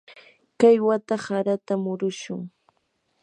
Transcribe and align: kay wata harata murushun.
kay 0.59 0.77
wata 0.87 1.15
harata 1.25 1.73
murushun. 1.83 2.41